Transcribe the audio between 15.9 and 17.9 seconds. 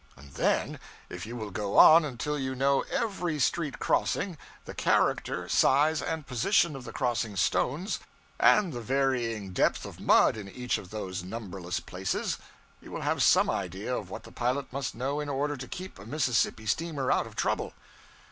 a Mississippi steamer out of trouble.